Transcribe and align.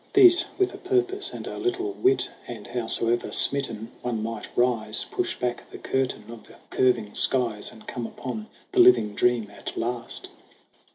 These 0.13 0.45
with 0.57 0.73
a 0.73 0.79
purpose 0.79 1.31
and 1.31 1.45
a 1.45 1.59
little 1.59 1.91
wit, 1.91 2.31
And 2.47 2.65
howsoever 2.65 3.31
smitten, 3.31 3.91
one 4.01 4.23
might 4.23 4.47
rise, 4.55 5.03
Push 5.03 5.37
back 5.37 5.69
the 5.69 5.77
curtain 5.77 6.23
of 6.31 6.47
the 6.47 6.55
curving 6.71 7.13
skies, 7.13 7.71
And 7.71 7.85
come 7.87 8.07
upon 8.07 8.47
the 8.71 8.79
living 8.79 9.13
dream 9.13 9.51
at 9.51 9.77
last. 9.77 10.29